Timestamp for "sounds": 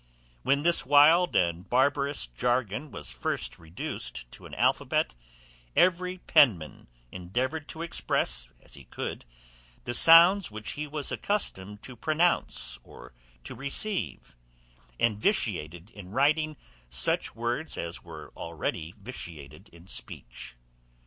9.93-10.49